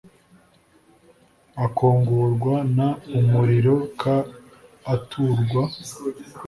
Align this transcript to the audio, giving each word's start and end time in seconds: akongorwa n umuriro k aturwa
akongorwa 1.65 2.55
n 2.75 2.77
umuriro 3.19 3.75
k 3.99 4.01
aturwa 4.93 5.63